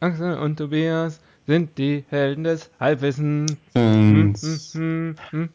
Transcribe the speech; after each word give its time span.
Axel 0.00 0.38
und 0.38 0.56
Tobias 0.56 1.20
sind 1.48 1.76
die 1.78 2.04
Helden 2.10 2.44
des 2.44 2.70
Halbwissens. 2.78 3.56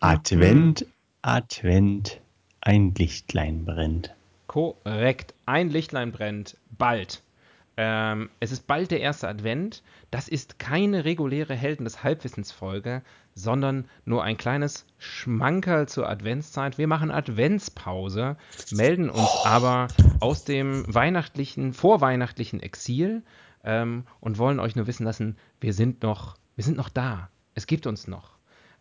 Advent, 0.00 0.86
Advent, 1.22 2.20
ein 2.60 2.94
Lichtlein 2.94 3.64
brennt. 3.64 4.14
Korrekt, 4.48 5.32
ein 5.46 5.70
Lichtlein 5.70 6.12
brennt. 6.12 6.58
Bald. 6.76 7.22
Ähm, 7.76 8.30
es 8.38 8.52
ist 8.52 8.66
bald 8.66 8.90
der 8.90 9.00
erste 9.00 9.28
Advent. 9.28 9.82
Das 10.10 10.28
ist 10.28 10.58
keine 10.58 11.04
reguläre 11.04 11.54
Helden 11.54 11.84
des 11.84 12.04
Halbwissens-Folge, 12.04 13.02
sondern 13.34 13.88
nur 14.04 14.22
ein 14.22 14.36
kleines 14.36 14.86
Schmankerl 14.98 15.88
zur 15.88 16.08
Adventszeit. 16.08 16.78
Wir 16.78 16.86
machen 16.86 17.10
Adventspause, 17.10 18.36
melden 18.70 19.10
uns 19.10 19.30
aber 19.44 19.88
aus 20.20 20.44
dem 20.44 20.84
weihnachtlichen, 20.92 21.72
vorweihnachtlichen 21.72 22.60
Exil 22.60 23.22
ähm, 23.64 24.04
und 24.20 24.38
wollen 24.38 24.60
euch 24.60 24.76
nur 24.76 24.86
wissen 24.86 25.04
lassen, 25.04 25.36
wir 25.60 25.72
sind 25.72 26.02
noch, 26.02 26.36
wir 26.54 26.64
sind 26.64 26.76
noch 26.76 26.88
da. 26.88 27.28
Es 27.54 27.66
gibt 27.66 27.86
uns 27.86 28.06
noch. 28.06 28.34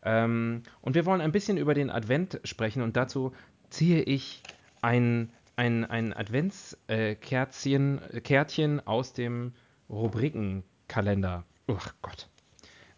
Ähm, 0.04 0.64
und 0.82 0.94
wir 0.96 1.06
wollen 1.06 1.22
ein 1.22 1.32
bisschen 1.32 1.58
über 1.58 1.74
den 1.74 1.90
Advent 1.90 2.40
sprechen 2.44 2.84
und 2.84 2.96
dazu 2.96 3.34
ziehe 3.70 4.04
ich 4.04 4.44
ein 4.82 5.32
ein, 5.56 5.86
ein 5.86 6.14
Adventskärtchen 6.14 8.02
äh, 8.12 8.22
Kärtchen 8.22 8.86
aus 8.88 9.14
dem 9.14 9.54
Rubrikenkalender. 9.90 11.44
Ach 11.68 11.94
Gott. 12.02 12.28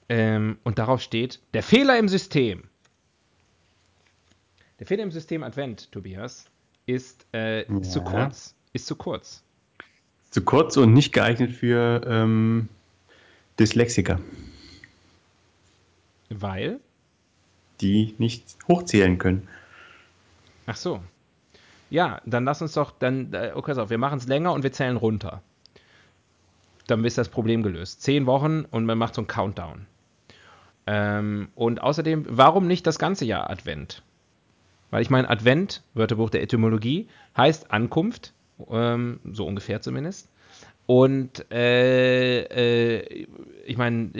Ähm, 0.07 0.57
und 0.63 0.79
darauf 0.79 1.01
steht 1.01 1.39
der 1.53 1.63
Fehler 1.63 1.97
im 1.97 2.07
System. 2.07 2.63
Der 4.79 4.87
Fehler 4.87 5.03
im 5.03 5.11
System 5.11 5.43
Advent, 5.43 5.91
Tobias, 5.91 6.45
ist, 6.85 7.25
äh, 7.33 7.71
ja. 7.71 7.81
zu 7.81 8.01
kurz. 8.01 8.55
Ist 8.73 8.87
zu 8.87 8.95
kurz. 8.95 9.41
Zu 10.31 10.43
kurz 10.43 10.77
und 10.77 10.93
nicht 10.93 11.13
geeignet 11.13 11.51
für 11.53 12.01
ähm, 12.05 12.67
Dyslexiker. 13.57 14.19
Weil? 16.29 16.79
Die 17.81 18.15
nicht 18.17 18.57
hochzählen 18.67 19.17
können. 19.17 19.47
Ach 20.65 20.75
so. 20.75 21.01
Ja, 21.89 22.21
dann 22.25 22.45
lass 22.45 22.61
uns 22.61 22.73
doch, 22.73 22.91
dann, 22.91 23.33
äh, 23.33 23.51
okay, 23.53 23.73
so, 23.73 23.89
wir 23.89 23.97
machen 23.97 24.17
es 24.17 24.27
länger 24.27 24.53
und 24.53 24.63
wir 24.63 24.71
zählen 24.71 24.97
runter. 24.97 25.41
Dann 26.87 27.03
ist 27.03 27.17
das 27.17 27.29
Problem 27.29 27.63
gelöst. 27.63 28.01
Zehn 28.01 28.25
Wochen 28.25 28.65
und 28.69 28.85
man 28.85 28.97
macht 28.97 29.15
so 29.15 29.21
einen 29.21 29.27
Countdown. 29.27 29.85
Ähm, 30.87 31.49
und 31.55 31.81
außerdem, 31.81 32.25
warum 32.29 32.67
nicht 32.67 32.85
das 32.85 32.99
ganze 32.99 33.25
Jahr 33.25 33.49
Advent? 33.49 34.03
Weil 34.91 35.01
ich 35.01 35.09
meine, 35.09 35.29
Advent, 35.29 35.83
Wörterbuch 35.93 36.29
der 36.29 36.43
Etymologie, 36.43 37.07
heißt 37.35 37.71
Ankunft, 37.71 38.33
ähm, 38.69 39.19
so 39.31 39.45
ungefähr 39.45 39.81
zumindest. 39.81 40.29
Und 40.85 41.51
äh, 41.51 42.41
äh, 42.43 43.27
ich 43.65 43.77
meine, 43.77 44.11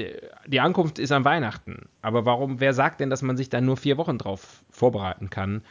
die 0.48 0.60
Ankunft 0.60 0.98
ist 0.98 1.12
an 1.12 1.24
Weihnachten. 1.24 1.88
Aber 2.02 2.26
warum, 2.26 2.60
wer 2.60 2.74
sagt 2.74 3.00
denn, 3.00 3.12
dass 3.12 3.22
man 3.22 3.38
sich 3.38 3.50
da 3.50 3.62
nur 3.62 3.78
vier 3.78 3.98
Wochen 3.98 4.18
drauf 4.18 4.64
vorbereiten 4.72 5.30
kann? 5.30 5.62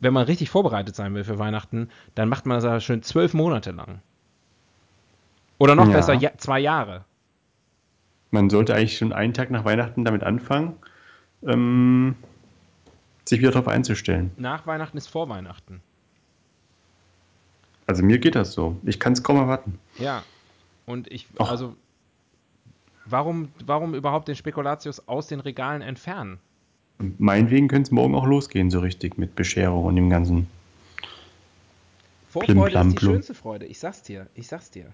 Wenn 0.00 0.12
man 0.12 0.24
richtig 0.24 0.50
vorbereitet 0.50 0.94
sein 0.94 1.14
will 1.14 1.24
für 1.24 1.38
Weihnachten, 1.38 1.90
dann 2.14 2.28
macht 2.28 2.46
man 2.46 2.56
das 2.56 2.64
ja 2.64 2.80
schön 2.80 3.02
zwölf 3.02 3.34
Monate 3.34 3.72
lang. 3.72 4.00
Oder 5.58 5.74
noch 5.74 5.88
ja. 5.88 5.94
besser, 5.94 6.14
ja, 6.14 6.30
zwei 6.36 6.60
Jahre. 6.60 7.04
Man 8.30 8.50
sollte 8.50 8.74
eigentlich 8.74 8.96
schon 8.98 9.12
einen 9.12 9.34
Tag 9.34 9.50
nach 9.50 9.64
Weihnachten 9.64 10.04
damit 10.04 10.22
anfangen, 10.22 10.76
ähm, 11.42 12.14
sich 13.24 13.40
wieder 13.40 13.50
darauf 13.50 13.68
einzustellen. 13.68 14.30
Nach 14.36 14.66
Weihnachten 14.66 14.96
ist 14.96 15.08
vor 15.08 15.28
Weihnachten. 15.28 15.80
Also 17.86 18.02
mir 18.04 18.18
geht 18.18 18.34
das 18.34 18.52
so. 18.52 18.76
Ich 18.84 19.00
kann 19.00 19.14
es 19.14 19.22
kaum 19.22 19.38
erwarten. 19.38 19.78
Ja. 19.98 20.22
Und 20.84 21.10
ich, 21.10 21.26
Och. 21.38 21.50
also, 21.50 21.74
warum, 23.06 23.50
warum 23.64 23.94
überhaupt 23.94 24.28
den 24.28 24.36
Spekulatius 24.36 25.08
aus 25.08 25.26
den 25.26 25.40
Regalen 25.40 25.82
entfernen? 25.82 26.38
Meinetwegen 26.98 27.68
könnte 27.68 27.88
es 27.88 27.90
morgen 27.92 28.14
auch 28.14 28.26
losgehen, 28.26 28.70
so 28.70 28.80
richtig 28.80 29.18
mit 29.18 29.36
Bescherung 29.36 29.84
und 29.84 29.96
dem 29.96 30.10
ganzen. 30.10 30.48
Vorfreude 32.28 32.78
ist 32.78 33.00
die 33.00 33.04
schönste 33.04 33.34
Freude, 33.34 33.66
ich 33.66 33.78
sag's 33.78 34.02
dir, 34.02 34.26
ich 34.34 34.48
sag's 34.48 34.70
dir. 34.70 34.86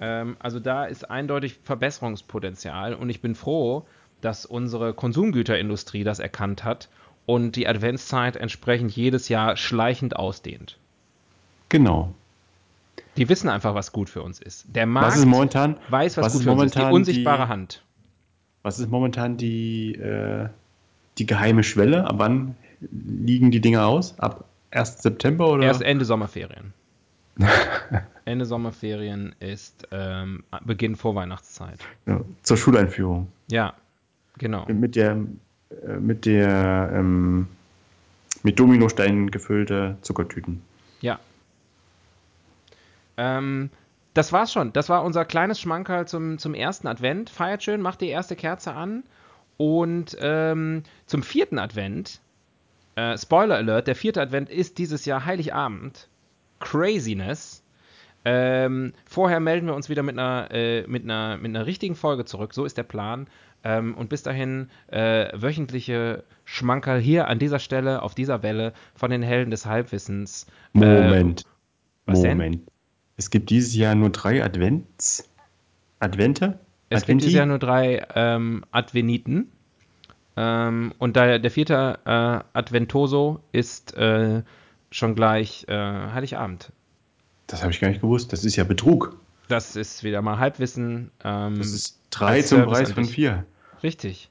Ähm, 0.00 0.36
also 0.40 0.60
da 0.60 0.84
ist 0.84 1.10
eindeutig 1.10 1.58
Verbesserungspotenzial 1.62 2.94
und 2.94 3.08
ich 3.10 3.20
bin 3.20 3.34
froh, 3.34 3.86
dass 4.20 4.44
unsere 4.44 4.92
Konsumgüterindustrie 4.92 6.04
das 6.04 6.18
erkannt 6.18 6.64
hat 6.64 6.88
und 7.26 7.56
die 7.56 7.68
Adventszeit 7.68 8.36
entsprechend 8.36 8.94
jedes 8.94 9.28
Jahr 9.28 9.56
schleichend 9.56 10.16
ausdehnt. 10.16 10.78
Genau. 11.68 12.12
Die 13.16 13.28
wissen 13.28 13.48
einfach, 13.48 13.74
was 13.74 13.92
gut 13.92 14.10
für 14.10 14.22
uns 14.22 14.40
ist. 14.40 14.66
Der 14.74 14.86
Markt 14.86 15.12
was 15.12 15.16
ist 15.18 15.26
momentan, 15.26 15.76
weiß, 15.88 16.16
was, 16.16 16.26
was 16.26 16.32
gut 16.34 16.42
für 16.42 16.52
uns 16.52 16.64
ist. 16.64 16.76
Die 16.76 16.82
unsichtbare 16.82 17.44
die, 17.44 17.48
Hand. 17.48 17.82
Was 18.62 18.80
ist 18.80 18.90
momentan 18.90 19.36
die, 19.36 19.94
äh, 19.94 20.48
die 21.18 21.26
geheime 21.26 21.62
Schwelle? 21.62 22.06
Ab 22.06 22.16
wann 22.18 22.56
liegen 22.90 23.50
die 23.50 23.60
Dinger 23.60 23.86
aus? 23.86 24.18
Ab 24.18 24.44
1. 24.70 25.02
September 25.02 25.48
oder? 25.48 25.64
Erst 25.64 25.82
Ende 25.82 26.04
Sommerferien. 26.04 26.72
Ende 28.24 28.44
Sommerferien 28.46 29.34
ist 29.40 29.88
ähm, 29.90 30.44
Beginn 30.64 30.96
Vorweihnachtszeit. 30.96 31.80
Ja, 32.06 32.20
zur 32.42 32.56
Schuleinführung. 32.56 33.28
Ja, 33.50 33.74
genau. 34.38 34.66
Mit 34.66 34.96
der, 34.96 35.18
äh, 35.86 35.96
mit 35.98 36.24
der 36.26 36.90
ähm, 36.94 37.48
mit 38.42 38.60
Dominosteinen 38.60 39.30
gefüllte 39.30 39.96
Zuckertüten. 40.02 40.62
Ja. 41.00 41.18
Ähm, 43.16 43.70
das 44.12 44.32
war's 44.32 44.52
schon. 44.52 44.72
Das 44.72 44.88
war 44.88 45.02
unser 45.02 45.24
kleines 45.24 45.60
Schmankerl 45.60 46.06
zum, 46.06 46.38
zum 46.38 46.54
ersten 46.54 46.86
Advent. 46.86 47.30
Feiert 47.30 47.64
schön, 47.64 47.80
macht 47.80 48.00
die 48.00 48.08
erste 48.08 48.36
Kerze 48.36 48.74
an 48.74 49.02
und 49.56 50.16
ähm, 50.20 50.82
zum 51.06 51.22
vierten 51.22 51.58
Advent, 51.58 52.20
äh, 52.96 53.16
Spoiler 53.18 53.56
Alert, 53.56 53.86
der 53.86 53.96
vierte 53.96 54.20
Advent 54.20 54.50
ist 54.50 54.78
dieses 54.78 55.04
Jahr 55.04 55.24
Heiligabend. 55.24 56.08
Craziness. 56.60 57.62
Ähm, 58.24 58.94
vorher 59.04 59.40
melden 59.40 59.66
wir 59.66 59.74
uns 59.74 59.88
wieder 59.88 60.02
mit 60.02 60.18
einer, 60.18 60.48
äh, 60.50 60.86
mit, 60.86 61.04
einer, 61.04 61.36
mit 61.36 61.50
einer 61.50 61.66
richtigen 61.66 61.94
Folge 61.94 62.24
zurück. 62.24 62.54
So 62.54 62.64
ist 62.64 62.78
der 62.78 62.84
Plan. 62.84 63.26
Ähm, 63.64 63.94
und 63.94 64.08
bis 64.08 64.22
dahin 64.22 64.68
äh, 64.88 65.28
wöchentliche 65.34 66.24
Schmankerl 66.44 67.00
hier 67.00 67.28
an 67.28 67.38
dieser 67.38 67.58
Stelle, 67.58 68.02
auf 68.02 68.14
dieser 68.14 68.42
Welle 68.42 68.72
von 68.94 69.10
den 69.10 69.22
Helden 69.22 69.50
des 69.50 69.66
Halbwissens. 69.66 70.46
Moment. 70.72 71.44
was 72.06 72.18
Moment. 72.18 72.54
Denn? 72.54 72.66
Es 73.16 73.30
gibt 73.30 73.50
dieses 73.50 73.74
Jahr 73.74 73.94
nur 73.94 74.10
drei 74.10 74.42
Advents. 74.42 75.28
Advente? 76.00 76.58
Es 76.94 77.02
Adventi? 77.02 77.26
gibt 77.26 77.36
ja 77.36 77.46
nur 77.46 77.58
drei 77.58 78.06
ähm, 78.14 78.64
Adveniten. 78.70 79.50
Ähm, 80.36 80.92
und 80.98 81.16
der, 81.16 81.38
der 81.38 81.50
vierte 81.50 81.98
äh, 82.04 82.58
Adventoso 82.58 83.40
ist 83.52 83.96
äh, 83.96 84.42
schon 84.90 85.14
gleich 85.14 85.64
äh, 85.68 85.72
Heiligabend. 85.74 86.72
Das 87.46 87.62
habe 87.62 87.72
ich 87.72 87.80
gar 87.80 87.88
nicht 87.88 88.00
gewusst. 88.00 88.32
Das 88.32 88.44
ist 88.44 88.56
ja 88.56 88.64
Betrug. 88.64 89.16
Das 89.48 89.76
ist 89.76 90.02
wieder 90.02 90.22
mal 90.22 90.38
Halbwissen. 90.38 91.10
Ähm, 91.22 91.58
das 91.58 91.68
ist 91.72 92.00
drei 92.10 92.42
zum 92.42 92.60
Service 92.60 92.78
Preis 92.78 92.92
von 92.92 93.04
vier. 93.04 93.44
Richtig. 93.82 94.30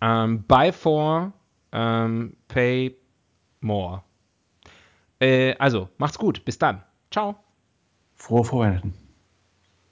Ähm, 0.00 0.44
buy 0.44 0.72
four, 0.72 1.32
ähm, 1.72 2.36
pay 2.46 2.96
more. 3.60 4.02
Äh, 5.20 5.56
also, 5.58 5.88
macht's 5.98 6.18
gut. 6.18 6.44
Bis 6.44 6.58
dann. 6.58 6.82
Ciao. 7.10 7.34
Frohe 8.14 8.44
Vorweihnachten. 8.44 8.94